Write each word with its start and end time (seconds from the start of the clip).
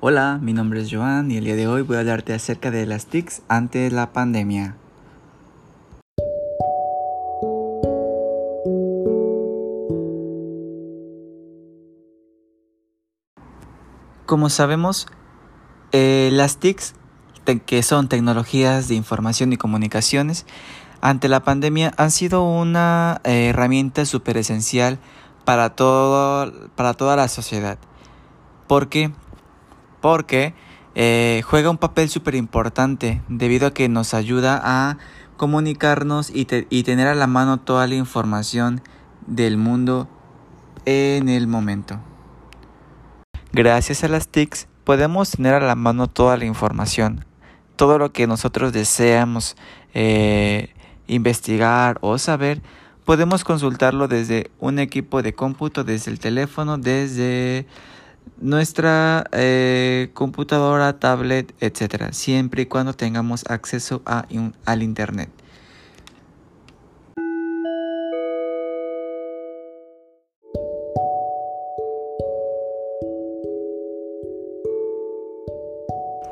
Hola, 0.00 0.38
mi 0.40 0.52
nombre 0.52 0.80
es 0.80 0.92
Joan 0.92 1.28
y 1.32 1.38
el 1.38 1.44
día 1.44 1.56
de 1.56 1.66
hoy 1.66 1.82
voy 1.82 1.96
a 1.96 2.00
hablarte 2.00 2.32
acerca 2.32 2.70
de 2.70 2.86
las 2.86 3.06
TICs 3.06 3.42
ante 3.48 3.90
la 3.90 4.12
pandemia. 4.12 4.76
Como 14.24 14.50
sabemos, 14.50 15.08
eh, 15.90 16.28
las 16.30 16.58
TICs, 16.58 16.94
que 17.66 17.82
son 17.82 18.08
tecnologías 18.08 18.86
de 18.86 18.94
información 18.94 19.52
y 19.52 19.56
comunicaciones, 19.56 20.46
ante 21.00 21.28
la 21.28 21.42
pandemia 21.42 21.92
han 21.96 22.12
sido 22.12 22.44
una 22.44 23.20
eh, 23.24 23.48
herramienta 23.48 24.04
súper 24.04 24.36
esencial 24.36 25.00
para, 25.44 25.74
para 25.74 26.94
toda 26.94 27.16
la 27.16 27.26
sociedad. 27.26 27.78
¿Por 28.68 28.88
qué? 28.88 29.10
Porque 30.00 30.54
eh, 30.94 31.42
juega 31.44 31.70
un 31.70 31.78
papel 31.78 32.08
súper 32.08 32.34
importante 32.34 33.22
debido 33.28 33.68
a 33.68 33.74
que 33.74 33.88
nos 33.88 34.14
ayuda 34.14 34.60
a 34.62 34.98
comunicarnos 35.36 36.30
y, 36.30 36.46
y 36.70 36.82
tener 36.82 37.06
a 37.06 37.14
la 37.14 37.26
mano 37.26 37.58
toda 37.58 37.86
la 37.86 37.94
información 37.94 38.80
del 39.26 39.56
mundo 39.56 40.08
en 40.84 41.28
el 41.28 41.46
momento. 41.46 42.00
Gracias 43.52 44.04
a 44.04 44.08
las 44.08 44.28
TICs 44.28 44.68
podemos 44.88 45.32
tener 45.32 45.52
a 45.52 45.60
la 45.60 45.74
mano 45.74 46.06
toda 46.06 46.38
la 46.38 46.46
información, 46.46 47.26
todo 47.76 47.98
lo 47.98 48.10
que 48.10 48.26
nosotros 48.26 48.72
deseamos 48.72 49.54
eh, 49.92 50.74
investigar 51.06 51.98
o 52.00 52.16
saber, 52.16 52.62
podemos 53.04 53.44
consultarlo 53.44 54.08
desde 54.08 54.50
un 54.60 54.78
equipo 54.78 55.20
de 55.20 55.34
cómputo, 55.34 55.84
desde 55.84 56.10
el 56.10 56.18
teléfono, 56.18 56.78
desde 56.78 57.66
nuestra 58.38 59.24
eh, 59.32 60.10
computadora, 60.14 60.98
tablet, 60.98 61.54
etc. 61.60 62.12
Siempre 62.12 62.62
y 62.62 62.66
cuando 62.66 62.92
tengamos 62.92 63.44
acceso 63.48 64.02
a, 64.04 64.26
al 64.64 64.82
Internet. 64.82 65.30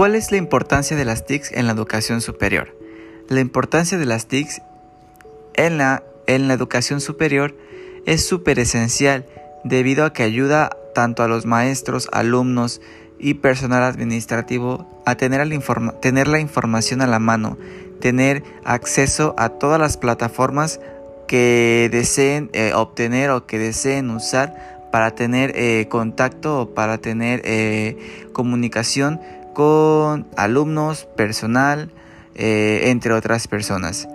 ¿Cuál 0.00 0.14
es 0.14 0.30
la 0.32 0.38
importancia 0.38 0.96
de 0.96 1.04
las 1.04 1.26
TICs 1.26 1.52
en 1.52 1.66
la 1.66 1.72
educación 1.72 2.22
superior? 2.22 2.74
La 3.28 3.40
importancia 3.40 3.98
de 3.98 4.06
las 4.06 4.28
TICs 4.28 4.62
en 5.54 5.76
la, 5.76 6.02
en 6.26 6.48
la 6.48 6.54
educación 6.54 7.02
superior 7.02 7.54
es 8.06 8.26
súper 8.26 8.58
esencial 8.58 9.26
debido 9.62 10.06
a 10.06 10.14
que 10.14 10.22
ayuda 10.22 10.70
tanto 10.94 11.22
a 11.22 11.28
los 11.28 11.46
maestros, 11.46 12.08
alumnos 12.12 12.80
y 13.18 13.34
personal 13.34 13.82
administrativo 13.82 14.86
a 15.04 15.14
tener, 15.16 15.46
tener 16.00 16.28
la 16.28 16.40
información 16.40 17.02
a 17.02 17.06
la 17.06 17.18
mano, 17.18 17.58
tener 18.00 18.42
acceso 18.64 19.34
a 19.38 19.50
todas 19.50 19.78
las 19.78 19.96
plataformas 19.96 20.80
que 21.30 21.88
deseen 21.92 22.50
eh, 22.54 22.72
obtener 22.74 23.30
o 23.30 23.46
que 23.46 23.58
deseen 23.58 24.10
usar 24.10 24.88
para 24.90 25.14
tener 25.14 25.52
eh, 25.54 25.86
contacto 25.88 26.62
o 26.62 26.74
para 26.74 26.98
tener 26.98 27.42
eh, 27.44 28.28
comunicación 28.32 29.20
con 29.54 30.26
alumnos, 30.36 31.06
personal, 31.16 31.92
entre 32.34 33.12
otras 33.12 33.46
personas. 33.48 34.08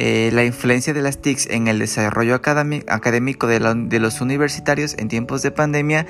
Eh, 0.00 0.30
la 0.32 0.44
influencia 0.44 0.94
de 0.94 1.02
las 1.02 1.18
TICs 1.18 1.46
en 1.50 1.66
el 1.66 1.80
desarrollo 1.80 2.36
académico 2.36 3.48
de, 3.48 3.58
los 3.98 4.20
universitarios 4.20 4.94
en 4.96 5.08
tiempos 5.08 5.42
de 5.42 5.50
pandemia 5.50 6.06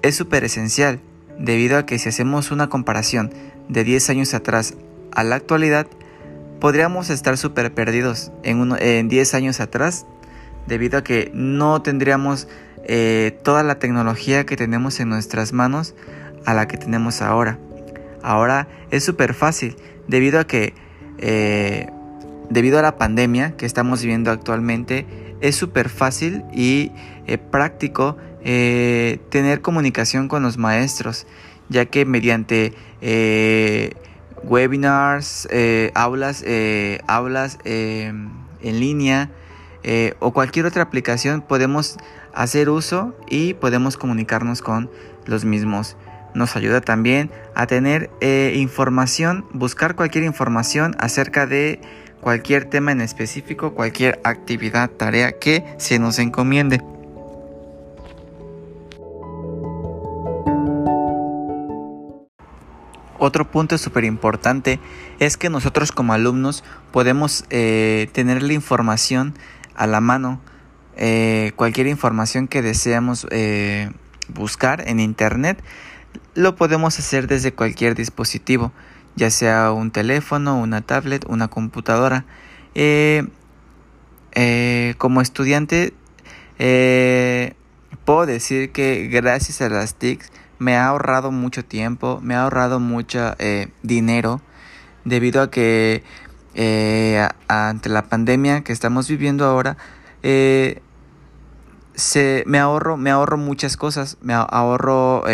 es 0.00 0.16
súper 0.16 0.44
esencial, 0.44 0.98
debido 1.38 1.76
a 1.76 1.84
que 1.84 1.98
si 1.98 2.08
hacemos 2.08 2.50
una 2.50 2.70
comparación 2.70 3.34
de 3.68 3.84
10 3.84 4.08
años 4.08 4.32
atrás 4.32 4.74
a 5.12 5.24
la 5.24 5.36
actualidad, 5.36 5.88
podríamos 6.58 7.10
estar 7.10 7.36
súper 7.36 7.74
perdidos 7.74 8.32
en, 8.44 8.74
en 8.80 9.08
10 9.10 9.34
años 9.34 9.60
atrás, 9.60 10.06
debido 10.66 11.00
a 11.00 11.04
que 11.04 11.30
no 11.34 11.82
tendríamos 11.82 12.48
eh, 12.84 13.38
toda 13.44 13.62
la 13.62 13.78
tecnología 13.78 14.46
que 14.46 14.56
tenemos 14.56 15.00
en 15.00 15.10
nuestras 15.10 15.52
manos 15.52 15.94
a 16.46 16.54
la 16.54 16.66
que 16.66 16.78
tenemos 16.78 17.20
ahora. 17.20 17.58
Ahora 18.22 18.68
es 18.90 19.04
súper 19.04 19.34
fácil 19.34 19.76
debido 20.08 20.40
a 20.40 20.46
que 20.46 20.72
eh, 21.18 21.90
debido 22.50 22.78
a 22.78 22.82
la 22.82 22.98
pandemia 22.98 23.56
que 23.56 23.66
estamos 23.66 24.02
viviendo 24.02 24.30
actualmente 24.30 25.06
es 25.40 25.56
súper 25.56 25.88
fácil 25.88 26.44
y 26.52 26.92
eh, 27.26 27.38
práctico 27.38 28.16
eh, 28.44 29.18
tener 29.30 29.62
comunicación 29.62 30.28
con 30.28 30.42
los 30.42 30.58
maestros 30.58 31.26
ya 31.68 31.86
que 31.86 32.04
mediante 32.04 32.74
webinars 34.42 35.48
aulas 35.94 36.44
aulas 37.06 37.58
en 37.64 38.40
línea 38.62 39.30
o 40.18 40.32
cualquier 40.32 40.66
otra 40.66 40.82
aplicación 40.82 41.42
podemos 41.42 41.96
hacer 42.34 42.68
uso 42.68 43.14
y 43.28 43.54
podemos 43.54 43.96
comunicarnos 43.96 44.62
con 44.62 44.90
los 45.26 45.44
mismos 45.44 45.96
nos 46.34 46.56
ayuda 46.56 46.80
también 46.80 47.30
a 47.54 47.66
tener 47.66 48.10
eh, 48.20 48.52
información, 48.56 49.44
buscar 49.52 49.94
cualquier 49.94 50.24
información 50.24 50.96
acerca 50.98 51.46
de 51.46 51.80
cualquier 52.20 52.66
tema 52.66 52.92
en 52.92 53.00
específico, 53.00 53.74
cualquier 53.74 54.20
actividad, 54.24 54.90
tarea 54.90 55.32
que 55.32 55.64
se 55.78 55.98
nos 55.98 56.18
encomiende. 56.18 56.80
Otro 63.18 63.50
punto 63.50 63.76
súper 63.76 64.04
importante 64.04 64.80
es 65.18 65.36
que 65.36 65.50
nosotros 65.50 65.92
como 65.92 66.14
alumnos 66.14 66.64
podemos 66.90 67.44
eh, 67.50 68.08
tener 68.12 68.42
la 68.42 68.54
información 68.54 69.34
a 69.74 69.86
la 69.86 70.00
mano, 70.00 70.40
eh, 70.96 71.52
cualquier 71.56 71.86
información 71.86 72.48
que 72.48 72.62
deseamos 72.62 73.26
buscar 74.32 74.88
en 74.88 75.00
internet 75.00 75.62
lo 76.34 76.56
podemos 76.56 76.98
hacer 76.98 77.26
desde 77.26 77.52
cualquier 77.52 77.94
dispositivo, 77.94 78.72
ya 79.16 79.30
sea 79.30 79.72
un 79.72 79.90
teléfono, 79.90 80.58
una 80.58 80.80
tablet, 80.80 81.24
una 81.28 81.48
computadora. 81.48 82.24
Eh, 82.74 83.26
eh, 84.32 84.94
como 84.98 85.20
estudiante, 85.20 85.92
eh, 86.58 87.54
puedo 88.04 88.26
decir 88.26 88.70
que 88.70 89.08
gracias 89.08 89.60
a 89.60 89.68
las 89.68 89.96
TICs 89.96 90.30
me 90.58 90.76
ha 90.76 90.86
ahorrado 90.86 91.32
mucho 91.32 91.64
tiempo, 91.64 92.20
me 92.22 92.34
ha 92.34 92.42
ahorrado 92.42 92.78
mucho 92.78 93.34
dinero, 93.82 94.40
debido 95.04 95.42
a 95.42 95.50
que 95.50 96.04
ante 97.48 97.88
la 97.88 98.02
pandemia 98.08 98.62
que 98.62 98.72
estamos 98.72 99.08
viviendo 99.08 99.46
ahora, 99.46 99.78
se, 101.94 102.44
me 102.46 102.58
ahorro, 102.58 102.96
me 102.96 103.10
ahorro 103.10 103.36
muchas 103.36 103.76
cosas, 103.76 104.18
me 104.20 104.34
ahorro 104.34 105.24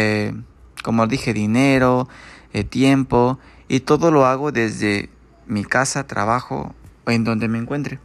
como 0.87 1.09
dije, 1.09 1.35
dinero, 1.35 2.09
eh, 2.53 2.63
tiempo 2.63 3.41
y 3.67 3.81
todo 3.81 4.13
lo 4.13 4.25
hago 4.25 4.53
desde 4.53 5.11
mi 5.49 5.65
casa, 5.65 6.07
trabajo 6.07 6.77
o 7.05 7.11
en 7.11 7.25
donde 7.25 7.49
me 7.49 7.59
encuentre. 7.59 7.99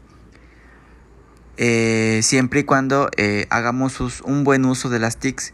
Eh, 1.57 2.21
siempre 2.23 2.61
y 2.61 2.63
cuando 2.63 3.11
eh, 3.17 3.45
hagamos 3.51 4.21
un 4.23 4.43
buen 4.43 4.65
uso 4.65 4.89
de 4.89 4.97
las 4.97 5.17
TICs. 5.17 5.53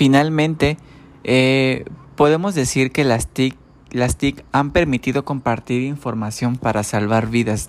Finalmente, 0.00 0.78
eh, 1.24 1.84
podemos 2.16 2.54
decir 2.54 2.90
que 2.90 3.04
las 3.04 3.26
TIC, 3.26 3.54
las 3.90 4.16
TIC 4.16 4.46
han 4.50 4.70
permitido 4.70 5.26
compartir 5.26 5.82
información 5.82 6.56
para 6.56 6.84
salvar 6.84 7.28
vidas, 7.28 7.68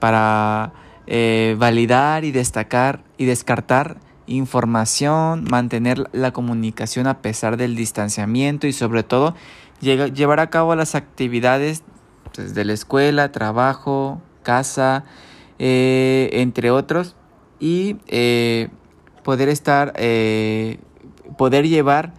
para 0.00 0.72
eh, 1.06 1.54
validar 1.56 2.24
y 2.24 2.32
destacar 2.32 3.04
y 3.18 3.26
descartar 3.26 3.98
información, 4.26 5.44
mantener 5.48 6.08
la 6.10 6.32
comunicación 6.32 7.06
a 7.06 7.22
pesar 7.22 7.56
del 7.56 7.76
distanciamiento 7.76 8.66
y 8.66 8.72
sobre 8.72 9.04
todo 9.04 9.36
llevar 9.80 10.40
a 10.40 10.50
cabo 10.50 10.74
las 10.74 10.96
actividades 10.96 11.84
desde 12.36 12.52
pues, 12.52 12.66
la 12.66 12.72
escuela, 12.72 13.30
trabajo, 13.30 14.20
casa, 14.42 15.04
eh, 15.60 16.30
entre 16.32 16.72
otros, 16.72 17.14
y 17.60 17.94
poder 19.22 19.48
estar 19.50 19.92
poder 21.36 21.68
llevar 21.68 22.14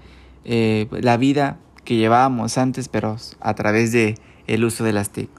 eh, 0.46 0.88
la 0.92 1.18
vida 1.18 1.58
que 1.84 1.96
llevábamos 1.96 2.58
antes, 2.58 2.88
pero 2.88 3.18
a 3.40 3.54
través 3.56 3.92
de 3.92 4.16
el 4.48 4.64
uso 4.64 4.84
de 4.84 4.94
las 4.94 5.10
TIC. 5.10 5.30